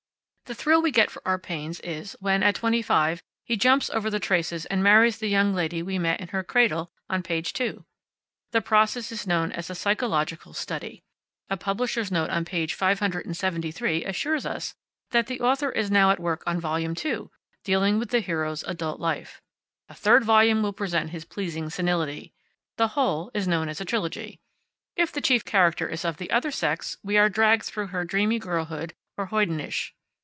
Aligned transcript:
The 0.49 0.55
thrill 0.55 0.81
we 0.81 0.91
get 0.91 1.09
for 1.09 1.21
our 1.25 1.39
pains 1.39 1.79
is 1.79 2.17
when, 2.19 2.43
at 2.43 2.55
twenty 2.55 2.81
five, 2.81 3.23
he 3.45 3.55
jumps 3.55 3.89
over 3.89 4.09
the 4.09 4.19
traces 4.19 4.65
and 4.65 4.83
marries 4.83 5.17
the 5.17 5.29
young 5.29 5.53
lady 5.53 5.81
we 5.81 5.97
met 5.97 6.19
in 6.19 6.27
her 6.27 6.43
cradle 6.43 6.91
on 7.09 7.23
page 7.23 7.53
two. 7.53 7.85
The 8.51 8.59
process 8.59 9.13
is 9.13 9.25
known 9.25 9.53
as 9.53 9.69
a 9.69 9.75
psychological 9.75 10.51
study. 10.53 11.05
A 11.49 11.55
publisher's 11.55 12.11
note 12.11 12.29
on 12.31 12.43
page 12.43 12.73
five 12.73 12.99
hundred 12.99 13.25
and 13.27 13.37
seventy 13.37 13.71
three 13.71 14.03
assures 14.03 14.45
us 14.45 14.75
that 15.11 15.27
the 15.27 15.39
author 15.39 15.69
is 15.71 15.89
now 15.89 16.11
at 16.11 16.19
work 16.19 16.43
on 16.45 16.59
Volume 16.59 16.95
Two, 16.95 17.31
dealing 17.63 17.97
with 17.97 18.09
the 18.09 18.19
hero's 18.19 18.63
adult 18.63 18.99
life. 18.99 19.41
A 19.87 19.93
third 19.93 20.25
volume 20.25 20.61
will 20.61 20.73
present 20.73 21.11
his 21.11 21.23
pleasing 21.23 21.69
senility. 21.69 22.33
The 22.75 22.89
whole 22.89 23.31
is 23.33 23.47
known 23.47 23.69
as 23.69 23.79
a 23.79 23.85
trilogy. 23.85 24.41
If 24.97 25.13
the 25.13 25.21
chief 25.21 25.45
character 25.45 25.87
is 25.87 26.03
of 26.03 26.17
the 26.17 26.29
other 26.29 26.51
sex 26.51 26.97
we 27.01 27.17
are 27.17 27.29
dragged 27.29 27.63
through 27.63 27.87
her 27.87 28.03
dreamy 28.03 28.37
girlhood, 28.37 28.93
or 29.17 29.27
hoydenish. 29.27 29.93